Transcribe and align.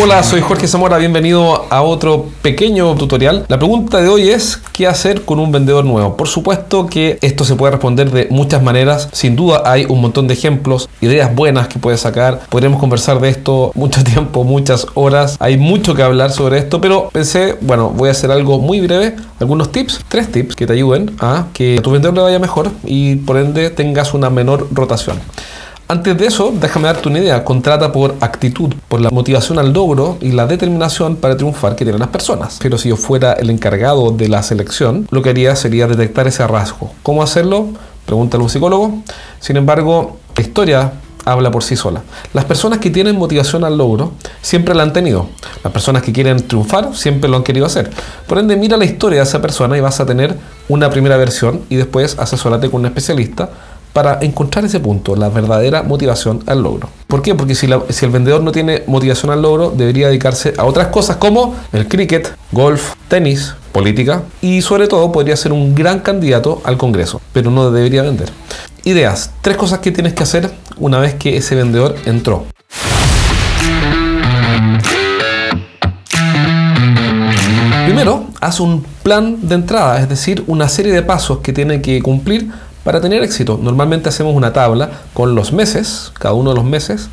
Hola, 0.00 0.22
soy 0.22 0.40
Jorge 0.40 0.68
Zamora, 0.68 0.96
bienvenido 0.96 1.66
a 1.70 1.82
otro 1.82 2.26
pequeño 2.40 2.94
tutorial. 2.94 3.44
La 3.48 3.58
pregunta 3.58 4.00
de 4.00 4.08
hoy 4.08 4.28
es, 4.28 4.62
¿qué 4.72 4.86
hacer 4.86 5.22
con 5.22 5.40
un 5.40 5.50
vendedor 5.50 5.84
nuevo? 5.84 6.16
Por 6.16 6.28
supuesto 6.28 6.86
que 6.86 7.18
esto 7.20 7.44
se 7.44 7.56
puede 7.56 7.72
responder 7.72 8.12
de 8.12 8.28
muchas 8.30 8.62
maneras, 8.62 9.08
sin 9.10 9.34
duda 9.34 9.62
hay 9.64 9.86
un 9.88 10.00
montón 10.00 10.28
de 10.28 10.34
ejemplos, 10.34 10.88
ideas 11.00 11.34
buenas 11.34 11.66
que 11.66 11.80
puedes 11.80 12.00
sacar, 12.00 12.42
podremos 12.48 12.78
conversar 12.78 13.18
de 13.18 13.28
esto 13.28 13.72
mucho 13.74 14.04
tiempo, 14.04 14.44
muchas 14.44 14.86
horas, 14.94 15.36
hay 15.40 15.56
mucho 15.56 15.96
que 15.96 16.04
hablar 16.04 16.30
sobre 16.30 16.58
esto, 16.58 16.80
pero 16.80 17.08
pensé, 17.12 17.56
bueno, 17.60 17.90
voy 17.90 18.08
a 18.08 18.12
hacer 18.12 18.30
algo 18.30 18.60
muy 18.60 18.80
breve, 18.80 19.16
algunos 19.40 19.72
tips, 19.72 20.04
tres 20.06 20.30
tips 20.30 20.54
que 20.54 20.68
te 20.68 20.74
ayuden 20.74 21.16
a 21.18 21.46
que 21.52 21.80
tu 21.82 21.90
vendedor 21.90 22.14
le 22.14 22.22
vaya 22.22 22.38
mejor 22.38 22.70
y 22.84 23.16
por 23.16 23.36
ende 23.36 23.70
tengas 23.70 24.14
una 24.14 24.30
menor 24.30 24.68
rotación. 24.70 25.18
Antes 25.90 26.18
de 26.18 26.26
eso, 26.26 26.52
déjame 26.54 26.84
darte 26.84 27.08
una 27.08 27.18
idea. 27.18 27.44
Contrata 27.44 27.90
por 27.92 28.14
actitud, 28.20 28.74
por 28.88 29.00
la 29.00 29.08
motivación 29.08 29.58
al 29.58 29.72
logro 29.72 30.18
y 30.20 30.32
la 30.32 30.46
determinación 30.46 31.16
para 31.16 31.34
triunfar 31.34 31.76
que 31.76 31.86
tienen 31.86 32.00
las 32.00 32.10
personas. 32.10 32.58
Pero 32.60 32.76
si 32.76 32.90
yo 32.90 32.96
fuera 32.96 33.32
el 33.32 33.48
encargado 33.48 34.10
de 34.10 34.28
la 34.28 34.42
selección, 34.42 35.08
lo 35.10 35.22
que 35.22 35.30
haría 35.30 35.56
sería 35.56 35.86
detectar 35.86 36.26
ese 36.26 36.46
rasgo. 36.46 36.92
¿Cómo 37.02 37.22
hacerlo? 37.22 37.68
Pregúntale 38.04 38.42
a 38.42 38.44
un 38.44 38.50
psicólogo. 38.50 39.02
Sin 39.40 39.56
embargo, 39.56 40.18
la 40.36 40.42
historia 40.42 40.92
habla 41.24 41.50
por 41.50 41.62
sí 41.62 41.74
sola. 41.74 42.02
Las 42.34 42.44
personas 42.44 42.80
que 42.80 42.90
tienen 42.90 43.16
motivación 43.16 43.64
al 43.64 43.78
logro 43.78 44.12
siempre 44.42 44.74
la 44.74 44.82
han 44.82 44.92
tenido. 44.92 45.28
Las 45.64 45.72
personas 45.72 46.02
que 46.02 46.12
quieren 46.12 46.46
triunfar 46.46 46.94
siempre 46.94 47.30
lo 47.30 47.38
han 47.38 47.44
querido 47.44 47.64
hacer. 47.64 47.88
Por 48.26 48.38
ende, 48.38 48.56
mira 48.56 48.76
la 48.76 48.84
historia 48.84 49.20
de 49.20 49.24
esa 49.24 49.40
persona 49.40 49.78
y 49.78 49.80
vas 49.80 50.00
a 50.00 50.04
tener 50.04 50.36
una 50.68 50.90
primera 50.90 51.16
versión 51.16 51.62
y 51.70 51.76
después 51.76 52.18
asesórate 52.18 52.70
con 52.70 52.82
un 52.82 52.86
especialista 52.88 53.48
para 53.98 54.20
encontrar 54.22 54.64
ese 54.64 54.78
punto, 54.78 55.16
la 55.16 55.28
verdadera 55.28 55.82
motivación 55.82 56.44
al 56.46 56.62
logro. 56.62 56.88
¿Por 57.08 57.20
qué? 57.20 57.34
Porque 57.34 57.56
si, 57.56 57.66
el 57.66 58.10
vendedor 58.12 58.44
no 58.44 58.52
tiene 58.52 58.84
motivación 58.86 59.32
al 59.32 59.42
logro, 59.42 59.70
debería 59.76 60.06
dedicarse 60.06 60.54
a 60.56 60.66
otras 60.66 60.86
cosas 60.86 61.16
como 61.16 61.56
el 61.72 61.88
cricket, 61.88 62.32
golf, 62.52 62.92
tenis, 63.08 63.54
política 63.72 64.22
y 64.40 64.62
sobre 64.62 64.86
todo 64.86 65.10
podría 65.10 65.34
ser 65.34 65.52
un 65.52 65.74
gran 65.74 65.98
candidato 65.98 66.62
al 66.62 66.78
Congreso, 66.78 67.20
pero 67.32 67.50
no 67.50 67.72
debería 67.72 68.02
vender. 68.02 68.30
Ideas, 68.84 69.32
tres 69.40 69.56
cosas 69.56 69.80
que 69.80 69.90
tienes 69.90 70.14
que 70.14 70.22
hacer 70.22 70.48
una 70.76 71.00
vez 71.00 71.14
que 71.14 71.36
ese 71.36 71.56
vendedor 71.56 71.96
entró. 72.06 72.44
Primero, 77.84 78.26
haz 78.40 78.60
un 78.60 78.84
plan 79.02 79.48
de 79.48 79.56
entrada, 79.56 80.00
es 80.00 80.08
decir, 80.08 80.44
una 80.46 80.68
serie 80.68 80.92
de 80.92 81.02
pasos 81.02 81.38
que 81.38 81.52
tiene 81.52 81.82
que 81.82 82.00
cumplir 82.00 82.48
para 82.84 83.00
tener 83.00 83.22
éxito, 83.22 83.58
normalmente 83.62 84.08
hacemos 84.08 84.34
una 84.34 84.52
tabla 84.52 84.90
con 85.14 85.34
los 85.34 85.52
meses, 85.52 86.12
cada 86.18 86.34
uno 86.34 86.50
de 86.50 86.56
los 86.56 86.64
meses, 86.64 87.08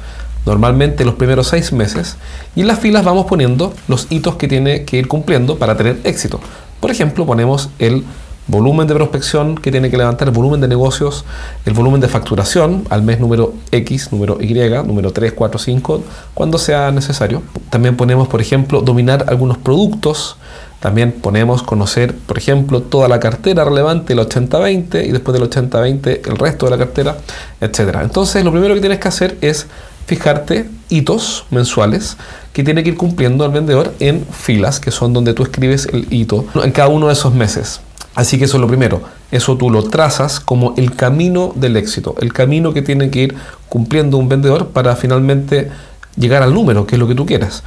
normalmente 0.45 1.05
los 1.05 1.15
primeros 1.15 1.47
seis 1.47 1.73
meses, 1.73 2.17
y 2.55 2.61
en 2.61 2.67
las 2.67 2.79
filas 2.79 3.03
vamos 3.03 3.25
poniendo 3.25 3.73
los 3.87 4.07
hitos 4.09 4.35
que 4.35 4.47
tiene 4.47 4.85
que 4.85 4.97
ir 4.97 5.07
cumpliendo 5.07 5.57
para 5.57 5.75
tener 5.75 5.99
éxito. 6.03 6.39
Por 6.79 6.91
ejemplo, 6.91 7.25
ponemos 7.25 7.69
el 7.79 8.05
volumen 8.47 8.87
de 8.87 8.93
prospección 8.93 9.55
que 9.55 9.71
tiene 9.71 9.89
que 9.89 9.97
levantar, 9.97 10.27
el 10.27 10.33
volumen 10.33 10.61
de 10.61 10.67
negocios, 10.67 11.25
el 11.65 11.73
volumen 11.73 11.99
de 11.99 12.07
facturación 12.07 12.85
al 12.89 13.01
mes 13.01 13.19
número 13.19 13.53
X, 13.71 14.11
número 14.11 14.37
Y, 14.39 14.53
número 14.85 15.11
3, 15.11 15.33
4, 15.33 15.59
5, 15.59 16.03
cuando 16.33 16.57
sea 16.57 16.91
necesario. 16.91 17.41
También 17.69 17.97
ponemos, 17.97 18.27
por 18.27 18.41
ejemplo, 18.41 18.81
dominar 18.81 19.25
algunos 19.27 19.57
productos, 19.57 20.37
también 20.85 21.13
ponemos 21.13 21.63
conocer, 21.63 22.13
por 22.13 22.37
ejemplo, 22.37 22.79
toda 22.79 23.07
la 23.07 23.19
cartera 23.19 23.65
relevante, 23.65 24.13
el 24.13 24.19
80-20, 24.19 25.07
y 25.07 25.11
después 25.13 25.33
del 25.33 25.49
80-20 25.49 26.29
el 26.29 26.37
resto 26.37 26.67
de 26.67 26.69
la 26.69 26.77
cartera, 26.77 27.17
etc. 27.59 28.01
Entonces, 28.03 28.45
lo 28.45 28.51
primero 28.51 28.75
que 28.75 28.81
tienes 28.81 28.99
que 28.99 29.07
hacer 29.07 29.35
es 29.41 29.65
fijarte 30.05 30.69
hitos 30.89 31.47
mensuales 31.49 32.17
que 32.53 32.63
tiene 32.63 32.83
que 32.83 32.89
ir 32.89 32.97
cumpliendo 32.97 33.43
el 33.45 33.51
vendedor 33.51 33.95
en 33.99 34.27
filas, 34.29 34.79
que 34.79 34.91
son 34.91 35.11
donde 35.11 35.33
tú 35.33 35.41
escribes 35.41 35.87
el 35.91 36.05
hito 36.13 36.45
en 36.63 36.71
cada 36.71 36.89
uno 36.89 37.07
de 37.07 37.13
esos 37.13 37.33
meses. 37.33 37.81
Así 38.13 38.37
que 38.37 38.45
eso 38.45 38.57
es 38.57 38.61
lo 38.61 38.67
primero. 38.67 39.01
Eso 39.31 39.57
tú 39.57 39.71
lo 39.71 39.85
trazas 39.85 40.39
como 40.39 40.75
el 40.77 40.95
camino 40.95 41.51
del 41.55 41.77
éxito, 41.77 42.13
el 42.21 42.31
camino 42.31 42.73
que 42.75 42.83
tiene 42.83 43.09
que 43.09 43.23
ir 43.23 43.35
cumpliendo 43.69 44.19
un 44.19 44.29
vendedor 44.29 44.67
para 44.67 44.95
finalmente 44.95 45.71
llegar 46.15 46.43
al 46.43 46.53
número, 46.53 46.85
que 46.85 46.93
es 46.93 46.99
lo 46.99 47.07
que 47.07 47.15
tú 47.15 47.25
quieres. 47.25 47.63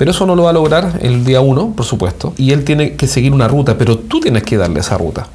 Pero 0.00 0.12
eso 0.12 0.24
no 0.24 0.34
lo 0.34 0.44
va 0.44 0.50
a 0.50 0.52
lograr 0.54 0.98
el 1.02 1.26
día 1.26 1.42
uno, 1.42 1.74
por 1.76 1.84
supuesto, 1.84 2.32
y 2.38 2.52
él 2.52 2.64
tiene 2.64 2.94
que 2.94 3.06
seguir 3.06 3.34
una 3.34 3.48
ruta, 3.48 3.76
pero 3.76 3.98
tú 3.98 4.18
tienes 4.18 4.44
que 4.44 4.56
darle 4.56 4.80
esa 4.80 4.96
ruta. 4.96 5.26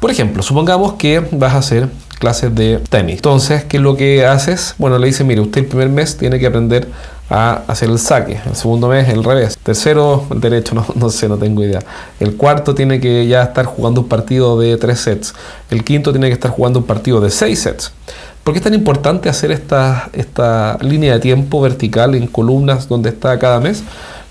Por 0.00 0.10
ejemplo, 0.10 0.42
supongamos 0.42 0.94
que 0.94 1.20
vas 1.30 1.54
a 1.54 1.58
hacer 1.58 1.88
clases 2.18 2.52
de 2.52 2.80
tenis. 2.90 3.14
Entonces, 3.14 3.62
¿qué 3.62 3.76
es 3.76 3.82
lo 3.84 3.96
que 3.96 4.26
haces? 4.26 4.74
Bueno, 4.76 4.98
le 4.98 5.06
dice, 5.06 5.22
mire, 5.22 5.40
usted 5.40 5.60
el 5.60 5.66
primer 5.68 5.88
mes 5.88 6.16
tiene 6.16 6.40
que 6.40 6.48
aprender 6.48 6.88
a 7.30 7.62
hacer 7.68 7.90
el 7.90 8.00
saque, 8.00 8.40
el 8.44 8.56
segundo 8.56 8.88
mes 8.88 9.08
el 9.08 9.22
revés, 9.22 9.56
tercero 9.62 10.26
el 10.32 10.40
derecho, 10.40 10.74
no, 10.74 10.84
no 10.96 11.10
sé, 11.10 11.28
no 11.28 11.36
tengo 11.36 11.62
idea. 11.62 11.78
El 12.18 12.34
cuarto 12.34 12.74
tiene 12.74 12.98
que 12.98 13.28
ya 13.28 13.44
estar 13.44 13.66
jugando 13.66 14.00
un 14.00 14.08
partido 14.08 14.58
de 14.58 14.76
tres 14.78 14.98
sets, 14.98 15.32
el 15.70 15.84
quinto 15.84 16.10
tiene 16.10 16.26
que 16.26 16.32
estar 16.32 16.50
jugando 16.50 16.80
un 16.80 16.86
partido 16.86 17.20
de 17.20 17.30
seis 17.30 17.60
sets. 17.60 17.92
¿Por 18.44 18.54
qué 18.54 18.58
es 18.58 18.64
tan 18.64 18.74
importante 18.74 19.28
hacer 19.28 19.50
esta, 19.50 20.08
esta 20.12 20.78
línea 20.80 21.14
de 21.14 21.20
tiempo 21.20 21.60
vertical 21.60 22.14
en 22.14 22.26
columnas 22.26 22.88
donde 22.88 23.10
está 23.10 23.38
cada 23.38 23.60
mes? 23.60 23.82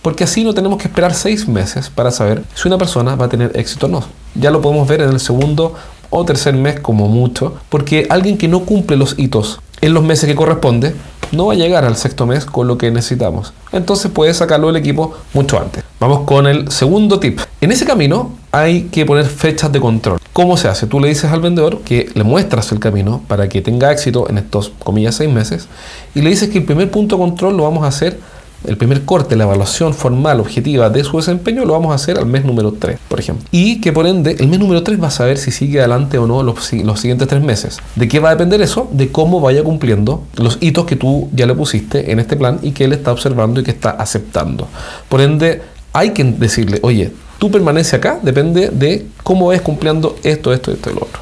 Porque 0.02 0.24
así 0.24 0.44
no 0.44 0.54
tenemos 0.54 0.80
que 0.80 0.88
esperar 0.88 1.14
seis 1.14 1.48
meses 1.48 1.90
para 1.90 2.12
saber 2.12 2.44
si 2.56 2.68
una 2.68 2.78
persona 2.78 3.16
va 3.16 3.26
a 3.26 3.30
tener 3.30 3.52
éxito 3.56 3.86
o 3.88 3.90
no. 3.90 4.04
Ya 4.36 4.52
lo 4.52 4.62
podemos 4.62 4.88
ver 4.88 5.02
en 5.02 5.10
el 5.10 5.20
segundo 5.20 5.76
o 6.10 6.26
tercer 6.26 6.54
mes 6.54 6.80
como 6.80 7.08
mucho, 7.08 7.56
porque 7.70 8.08
alguien 8.10 8.38
que 8.38 8.48
no 8.48 8.62
cumple 8.62 8.98
los 8.98 9.18
hitos 9.18 9.60
en 9.82 9.94
los 9.94 10.04
meses 10.04 10.28
que 10.28 10.36
corresponde 10.36 10.96
no 11.32 11.48
va 11.48 11.54
a 11.54 11.56
llegar 11.56 11.86
al 11.86 11.96
sexto 11.96 12.26
mes 12.26 12.46
con 12.46 12.68
lo 12.68 12.78
que 12.78 12.92
necesitamos. 12.92 13.54
Entonces 13.72 14.12
puede 14.12 14.34
sacarlo 14.34 14.68
del 14.68 14.78
equipo 14.78 15.14
mucho 15.34 15.60
antes. 15.60 15.84
Vamos 16.00 16.22
con 16.22 16.48
el 16.48 16.72
segundo 16.72 17.20
tip. 17.20 17.40
En 17.60 17.72
ese 17.72 17.86
camino 17.86 18.32
hay 18.52 18.84
que 18.84 19.06
poner 19.06 19.26
fechas 19.26 19.72
de 19.72 19.80
control. 19.80 20.20
¿Cómo 20.34 20.58
se 20.58 20.68
hace? 20.68 20.88
Tú 20.88 21.00
le 21.00 21.08
dices 21.08 21.32
al 21.32 21.42
vendedor 21.42 21.82
que 21.82 22.10
le 22.14 22.24
muestras 22.24 22.72
el 22.72 22.80
camino 22.80 23.22
para 23.28 23.50
que 23.50 23.62
tenga 23.62 23.92
éxito 23.92 24.30
en 24.30 24.38
estos, 24.38 24.72
comillas, 24.84 25.16
seis 25.16 25.32
meses 25.32 25.68
y 26.14 26.22
le 26.22 26.30
dices 26.30 26.50
que 26.50 26.60
el 26.60 26.66
primer 26.66 26.92
punto 26.92 27.16
de 27.16 27.22
control 27.22 27.58
lo 27.58 27.64
vamos 27.64 27.84
a 27.84 27.88
hacer 27.88 28.20
el 28.66 28.78
primer 28.78 29.06
corte, 29.06 29.36
la 29.36 29.44
evaluación 29.44 29.94
formal, 29.94 30.40
objetiva 30.40 30.90
de 30.90 31.04
su 31.04 31.18
desempeño, 31.18 31.66
lo 31.66 31.74
vamos 31.74 31.92
a 31.92 31.96
hacer 31.96 32.18
al 32.18 32.26
mes 32.26 32.44
número 32.46 32.74
3, 32.74 33.00
por 33.08 33.20
ejemplo. 33.20 33.46
Y 33.52 33.82
que 33.82 33.94
por 33.94 34.08
ende, 34.08 34.36
el 34.40 34.48
mes 34.48 34.60
número 34.60 34.84
3 34.84 35.02
va 35.02 35.08
a 35.08 35.12
saber 35.12 35.38
si 35.38 35.52
sigue 35.52 35.80
adelante 35.80 36.18
o 36.18 36.28
no 36.28 36.44
los, 36.44 36.74
los 36.74 37.00
siguientes 37.00 37.28
tres 37.28 37.42
meses. 37.42 37.80
¿De 37.96 38.08
qué 38.08 38.20
va 38.20 38.30
a 38.30 38.32
depender 38.36 38.62
eso? 38.62 38.90
De 38.92 39.12
cómo 39.12 39.40
vaya 39.40 39.64
cumpliendo 39.64 40.24
los 40.36 40.58
hitos 40.62 40.86
que 40.86 40.96
tú 40.96 41.30
ya 41.34 41.46
le 41.46 41.54
pusiste 41.54 42.12
en 42.12 42.20
este 42.20 42.36
plan 42.36 42.60
y 42.62 42.72
que 42.72 42.86
él 42.86 42.94
está 42.94 43.12
observando 43.12 43.62
y 43.62 43.64
que 43.64 43.72
está 43.72 43.92
aceptando. 43.92 44.68
Por 45.10 45.22
ende, 45.22 45.62
hay 45.94 46.12
que 46.12 46.24
decirle, 46.24 46.80
oye, 46.84 47.12
tú 47.40 47.52
permanece 47.52 47.96
acá, 47.96 48.20
depende 48.22 48.70
de 48.70 49.08
cómo 49.24 49.48
ves 49.48 49.62
cumpliendo 49.62 50.16
esto, 50.24 50.54
esto, 50.54 50.72
esto 50.72 50.90
y 50.90 50.94
lo 50.94 51.02
otro. 51.02 51.22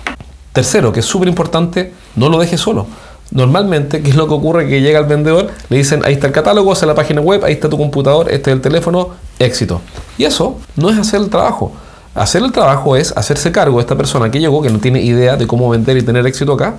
Tercero, 0.54 0.94
que 0.94 1.02
es 1.02 1.06
súper 1.06 1.28
importante, 1.28 1.92
no 2.16 2.30
lo 2.30 2.40
dejes 2.40 2.62
solo. 2.62 2.88
Normalmente, 3.32 4.02
¿qué 4.02 4.12
es 4.12 4.16
lo 4.16 4.28
que 4.28 4.34
ocurre? 4.34 4.68
Que 4.68 4.82
llega 4.82 5.00
el 5.00 5.06
vendedor, 5.06 5.50
le 5.70 5.78
dicen, 5.78 6.02
ahí 6.06 6.14
está 6.14 6.28
el 6.28 6.34
catálogo, 6.34 6.72
esa 6.74 6.86
es 6.86 6.88
la 6.88 6.96
página 6.96 7.22
web, 7.22 7.44
ahí 7.44 7.54
está 7.54 7.70
tu 7.70 7.78
computador, 7.78 8.28
este 8.30 8.52
es 8.52 8.56
el 8.56 8.62
teléfono, 8.62 9.10
éxito. 9.40 9.82
Y 10.18 10.26
eso 10.26 10.58
no 10.76 10.90
es 10.90 10.98
hacer 10.98 11.22
el 11.22 11.30
trabajo. 11.30 11.72
Hacer 12.14 12.44
el 12.44 12.54
trabajo 12.54 12.96
es 12.96 13.12
hacerse 13.18 13.52
cargo 13.52 13.76
de 13.76 13.82
esta 13.82 13.98
persona 13.98 14.32
que 14.32 14.40
llegó, 14.40 14.62
que 14.62 14.70
no 14.70 14.80
tiene 14.80 15.02
idea 15.02 15.36
de 15.36 15.48
cómo 15.48 15.70
vender 15.70 15.98
y 15.98 16.02
tener 16.02 16.26
éxito 16.26 16.54
acá, 16.54 16.76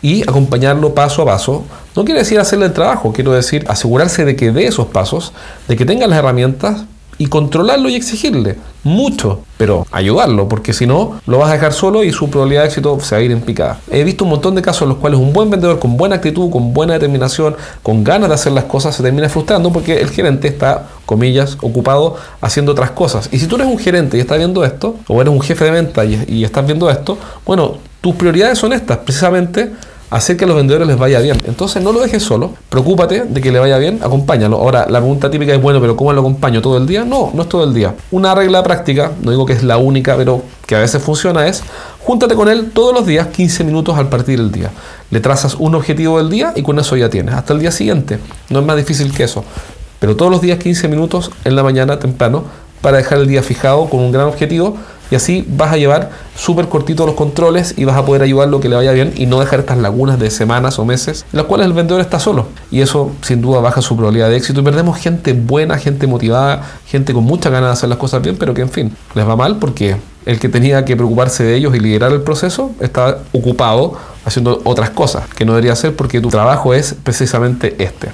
y 0.00 0.22
acompañarlo 0.22 0.94
paso 0.94 1.22
a 1.22 1.26
paso. 1.26 1.64
No 1.94 2.06
quiere 2.06 2.20
decir 2.20 2.40
hacerle 2.40 2.66
el 2.66 2.72
trabajo, 2.72 3.12
quiero 3.12 3.32
decir 3.32 3.66
asegurarse 3.68 4.24
de 4.24 4.34
que 4.34 4.50
dé 4.50 4.66
esos 4.66 4.86
pasos, 4.86 5.34
de 5.66 5.76
que 5.76 5.84
tenga 5.84 6.06
las 6.06 6.18
herramientas 6.18 6.84
y 7.18 7.26
controlarlo 7.26 7.88
y 7.88 7.96
exigirle 7.96 8.56
mucho, 8.84 9.40
pero 9.56 9.86
ayudarlo, 9.90 10.48
porque 10.48 10.72
si 10.72 10.86
no, 10.86 11.20
lo 11.26 11.38
vas 11.38 11.50
a 11.50 11.54
dejar 11.54 11.72
solo 11.72 12.04
y 12.04 12.12
su 12.12 12.30
probabilidad 12.30 12.62
de 12.62 12.68
éxito 12.68 12.98
se 13.00 13.14
va 13.14 13.20
a 13.20 13.24
ir 13.24 13.32
en 13.32 13.40
picada. 13.40 13.80
He 13.90 14.04
visto 14.04 14.24
un 14.24 14.30
montón 14.30 14.54
de 14.54 14.62
casos 14.62 14.82
en 14.82 14.90
los 14.90 14.98
cuales 14.98 15.18
un 15.18 15.32
buen 15.32 15.50
vendedor 15.50 15.78
con 15.78 15.96
buena 15.96 16.16
actitud, 16.16 16.48
con 16.50 16.72
buena 16.72 16.94
determinación, 16.94 17.56
con 17.82 18.04
ganas 18.04 18.28
de 18.28 18.34
hacer 18.36 18.52
las 18.52 18.64
cosas, 18.64 18.94
se 18.94 19.02
termina 19.02 19.28
frustrando 19.28 19.72
porque 19.72 20.00
el 20.00 20.10
gerente 20.10 20.48
está, 20.48 20.86
comillas, 21.06 21.58
ocupado 21.60 22.16
haciendo 22.40 22.72
otras 22.72 22.92
cosas. 22.92 23.28
Y 23.32 23.38
si 23.40 23.46
tú 23.46 23.56
eres 23.56 23.66
un 23.66 23.78
gerente 23.78 24.16
y 24.16 24.20
estás 24.20 24.38
viendo 24.38 24.64
esto, 24.64 24.96
o 25.08 25.20
eres 25.20 25.32
un 25.32 25.40
jefe 25.40 25.64
de 25.64 25.70
venta 25.72 26.04
y, 26.04 26.24
y 26.28 26.44
estás 26.44 26.64
viendo 26.64 26.88
esto, 26.88 27.18
bueno, 27.44 27.78
tus 28.00 28.14
prioridades 28.14 28.58
son 28.58 28.72
estas, 28.72 28.98
precisamente 28.98 29.72
hacer 30.10 30.36
que 30.36 30.44
a 30.44 30.48
los 30.48 30.56
vendedores 30.56 30.86
les 30.86 30.98
vaya 30.98 31.20
bien. 31.20 31.40
Entonces 31.46 31.82
no 31.82 31.92
lo 31.92 32.00
dejes 32.00 32.22
solo, 32.22 32.52
preocúpate 32.68 33.24
de 33.24 33.40
que 33.40 33.52
le 33.52 33.58
vaya 33.58 33.78
bien, 33.78 34.00
acompáñalo. 34.02 34.56
Ahora, 34.56 34.86
la 34.88 35.00
pregunta 35.00 35.30
típica 35.30 35.54
es, 35.54 35.60
bueno, 35.60 35.80
pero 35.80 35.96
¿cómo 35.96 36.12
lo 36.12 36.20
acompaño 36.20 36.62
todo 36.62 36.76
el 36.78 36.86
día? 36.86 37.04
No, 37.04 37.30
no 37.34 37.42
es 37.42 37.48
todo 37.48 37.64
el 37.64 37.74
día. 37.74 37.94
Una 38.10 38.34
regla 38.34 38.62
práctica, 38.62 39.12
no 39.22 39.30
digo 39.30 39.46
que 39.46 39.52
es 39.52 39.62
la 39.62 39.76
única, 39.76 40.16
pero 40.16 40.42
que 40.66 40.76
a 40.76 40.80
veces 40.80 41.02
funciona 41.02 41.46
es, 41.46 41.62
júntate 42.00 42.34
con 42.34 42.48
él 42.48 42.70
todos 42.72 42.94
los 42.94 43.06
días 43.06 43.28
15 43.28 43.64
minutos 43.64 43.96
al 43.96 44.08
partir 44.08 44.38
del 44.38 44.52
día. 44.52 44.70
Le 45.10 45.20
trazas 45.20 45.54
un 45.54 45.74
objetivo 45.74 46.18
del 46.18 46.30
día 46.30 46.52
y 46.56 46.62
con 46.62 46.78
eso 46.78 46.96
ya 46.96 47.08
tienes. 47.08 47.34
Hasta 47.34 47.54
el 47.54 47.60
día 47.60 47.72
siguiente. 47.72 48.18
No 48.50 48.60
es 48.60 48.66
más 48.66 48.76
difícil 48.76 49.12
que 49.12 49.24
eso. 49.24 49.44
Pero 49.98 50.16
todos 50.16 50.30
los 50.30 50.40
días 50.40 50.58
15 50.58 50.88
minutos 50.88 51.30
en 51.44 51.56
la 51.56 51.62
mañana 51.62 51.98
temprano 51.98 52.44
para 52.80 52.98
dejar 52.98 53.18
el 53.18 53.26
día 53.26 53.42
fijado 53.42 53.88
con 53.88 54.00
un 54.00 54.12
gran 54.12 54.26
objetivo 54.26 54.76
y 55.10 55.14
así 55.14 55.44
vas 55.48 55.72
a 55.72 55.76
llevar 55.76 56.10
súper 56.36 56.68
cortito 56.68 57.06
los 57.06 57.14
controles 57.14 57.74
y 57.76 57.84
vas 57.84 57.96
a 57.96 58.04
poder 58.04 58.22
ayudarlo 58.22 58.60
que 58.60 58.68
le 58.68 58.76
vaya 58.76 58.92
bien 58.92 59.12
y 59.16 59.26
no 59.26 59.40
dejar 59.40 59.60
estas 59.60 59.78
lagunas 59.78 60.18
de 60.18 60.30
semanas 60.30 60.78
o 60.78 60.84
meses 60.84 61.24
en 61.32 61.38
las 61.38 61.46
cuales 61.46 61.66
el 61.66 61.72
vendedor 61.72 62.00
está 62.00 62.20
solo. 62.20 62.46
Y 62.70 62.80
eso 62.80 63.12
sin 63.22 63.40
duda 63.40 63.60
baja 63.60 63.80
su 63.80 63.96
probabilidad 63.96 64.28
de 64.28 64.36
éxito 64.36 64.60
y 64.60 64.64
perdemos 64.64 64.98
gente 64.98 65.32
buena, 65.32 65.78
gente 65.78 66.06
motivada, 66.06 66.62
gente 66.86 67.14
con 67.14 67.24
mucha 67.24 67.50
ganas 67.50 67.70
de 67.70 67.72
hacer 67.72 67.88
las 67.88 67.98
cosas 67.98 68.22
bien, 68.22 68.36
pero 68.36 68.54
que 68.54 68.62
en 68.62 68.70
fin, 68.70 68.96
les 69.14 69.26
va 69.26 69.36
mal 69.36 69.56
porque 69.56 69.96
el 70.26 70.38
que 70.38 70.48
tenía 70.48 70.84
que 70.84 70.94
preocuparse 70.94 71.42
de 71.42 71.56
ellos 71.56 71.74
y 71.74 71.80
liderar 71.80 72.12
el 72.12 72.20
proceso 72.20 72.72
estaba 72.80 73.18
ocupado 73.32 73.94
haciendo 74.26 74.60
otras 74.64 74.90
cosas 74.90 75.26
que 75.34 75.46
no 75.46 75.52
debería 75.52 75.72
hacer 75.72 75.96
porque 75.96 76.20
tu 76.20 76.28
trabajo 76.28 76.74
es 76.74 76.94
precisamente 77.02 77.74
este. 77.78 78.10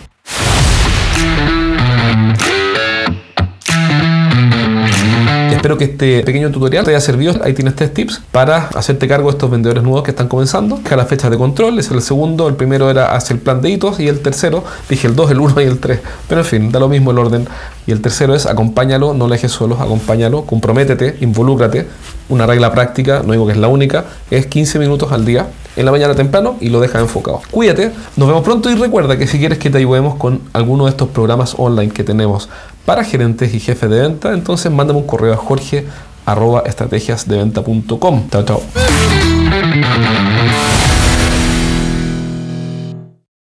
Espero 5.65 5.79
que 5.79 5.85
este 5.85 6.23
pequeño 6.25 6.51
tutorial 6.51 6.85
te 6.85 6.91
haya 6.91 7.01
servido. 7.01 7.37
Ahí 7.43 7.55
tienes 7.55 7.75
tres 7.75 7.95
tips 7.95 8.21
para 8.31 8.67
hacerte 8.75 9.09
cargo 9.09 9.31
de 9.31 9.37
estos 9.37 9.51
vendedores 9.51 9.83
nuevos 9.83 10.03
que 10.03 10.11
están 10.11 10.29
comenzando. 10.29 10.77
Deja 10.77 10.95
las 10.95 11.09
fechas 11.09 11.31
de 11.31 11.39
control, 11.39 11.79
es 11.79 11.91
el 11.91 12.03
segundo. 12.03 12.49
El 12.49 12.55
primero 12.55 12.91
era 12.91 13.17
hacer 13.17 13.39
el 13.39 13.43
plan 13.43 13.63
de 13.63 13.71
hitos 13.71 13.99
y 13.99 14.09
el 14.09 14.21
tercero, 14.21 14.63
dije 14.91 15.07
el 15.07 15.17
2, 15.17 15.31
el 15.31 15.41
1 15.41 15.63
y 15.63 15.65
el 15.65 15.79
3. 15.79 16.01
Pero 16.29 16.43
en 16.43 16.47
fin, 16.47 16.71
da 16.71 16.81
lo 16.81 16.89
mismo 16.91 17.13
el 17.13 17.19
orden. 17.19 17.49
Y 17.87 17.93
el 17.93 18.03
tercero 18.03 18.35
es 18.35 18.45
acompáñalo, 18.45 19.15
no 19.15 19.27
lo 19.27 19.33
dejes 19.33 19.53
solo, 19.53 19.81
acompáñalo, 19.81 20.45
comprométete, 20.45 21.17
involúcrate. 21.23 21.87
Una 22.29 22.45
regla 22.45 22.71
práctica, 22.71 23.23
no 23.25 23.33
digo 23.33 23.47
que 23.47 23.53
es 23.53 23.59
la 23.59 23.69
única, 23.69 24.05
es 24.31 24.45
15 24.45 24.79
minutos 24.79 25.13
al 25.13 25.25
día 25.25 25.47
en 25.77 25.85
la 25.85 25.91
mañana 25.91 26.15
temprano 26.15 26.57
y 26.61 26.69
lo 26.69 26.81
deja 26.81 27.01
enfocado. 27.01 27.41
Cuídate, 27.51 27.91
nos 28.17 28.29
vemos 28.29 28.45
pronto 28.45 28.71
y 28.71 28.75
recuerda 28.75 29.17
que 29.17 29.27
si 29.27 29.39
quieres 29.39 29.59
que 29.59 29.71
te 29.71 29.79
ayudemos 29.79 30.17
con 30.17 30.41
alguno 30.53 30.85
de 30.85 30.91
estos 30.91 31.09
programas 31.09 31.55
online 31.59 31.93
que 31.93 32.05
tenemos 32.05 32.49
para 32.85 33.05
gerentes 33.05 33.55
y 33.55 33.61
jefes 33.61 33.91
de 33.91 34.01
venta, 34.01 34.33
entonces 34.33 34.71
mándame 34.71 35.01
un 35.01 35.07
correo 35.07 35.33
a 35.33 35.37
jorge 35.37 35.87
arroba 36.27 36.63
estrategiasdeventa.com. 36.67 38.31
Chao, 38.31 38.45
chao. 38.45 38.63